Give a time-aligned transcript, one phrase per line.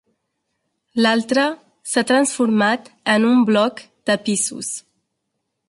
[1.05, 1.43] L'altra,
[1.91, 4.73] s'ha transformat en un bloc de pisos.